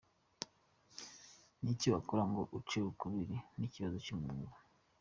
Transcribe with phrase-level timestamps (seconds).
[1.61, 4.55] Ni iki wakora ngo uce ukubiri n’ikibazo cy’umwuma?.